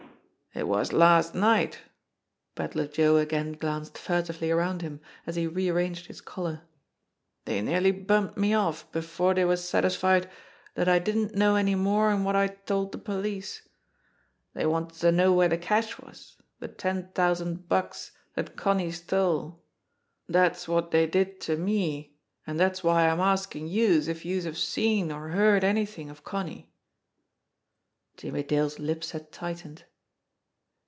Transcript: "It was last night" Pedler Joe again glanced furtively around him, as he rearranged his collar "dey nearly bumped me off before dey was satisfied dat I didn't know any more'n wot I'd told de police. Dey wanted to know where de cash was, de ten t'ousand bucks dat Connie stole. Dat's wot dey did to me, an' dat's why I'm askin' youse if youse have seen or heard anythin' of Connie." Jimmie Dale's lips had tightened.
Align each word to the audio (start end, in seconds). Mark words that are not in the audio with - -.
"It 0.53 0.67
was 0.67 0.91
last 0.91 1.33
night" 1.33 1.79
Pedler 2.55 2.85
Joe 2.85 3.15
again 3.15 3.53
glanced 3.53 3.97
furtively 3.97 4.51
around 4.51 4.81
him, 4.81 4.99
as 5.25 5.37
he 5.37 5.47
rearranged 5.47 6.07
his 6.07 6.19
collar 6.19 6.63
"dey 7.45 7.61
nearly 7.61 7.91
bumped 7.93 8.37
me 8.37 8.53
off 8.53 8.91
before 8.91 9.33
dey 9.33 9.45
was 9.45 9.63
satisfied 9.65 10.29
dat 10.75 10.89
I 10.89 10.99
didn't 10.99 11.35
know 11.35 11.55
any 11.55 11.73
more'n 11.75 12.25
wot 12.25 12.35
I'd 12.35 12.67
told 12.67 12.91
de 12.91 12.97
police. 12.97 13.65
Dey 14.53 14.65
wanted 14.65 14.99
to 14.99 15.13
know 15.13 15.31
where 15.31 15.47
de 15.47 15.57
cash 15.57 15.97
was, 15.97 16.37
de 16.59 16.67
ten 16.67 17.07
t'ousand 17.13 17.69
bucks 17.69 18.11
dat 18.35 18.57
Connie 18.57 18.91
stole. 18.91 19.63
Dat's 20.29 20.67
wot 20.67 20.91
dey 20.91 21.07
did 21.07 21.39
to 21.41 21.55
me, 21.55 22.17
an' 22.45 22.57
dat's 22.57 22.83
why 22.83 23.07
I'm 23.07 23.21
askin' 23.21 23.69
youse 23.69 24.09
if 24.09 24.25
youse 24.25 24.43
have 24.43 24.57
seen 24.57 25.13
or 25.13 25.29
heard 25.29 25.63
anythin' 25.63 26.09
of 26.09 26.25
Connie." 26.25 26.69
Jimmie 28.17 28.43
Dale's 28.43 28.79
lips 28.79 29.11
had 29.11 29.31
tightened. 29.31 29.85